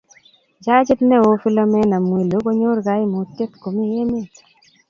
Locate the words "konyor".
2.45-2.77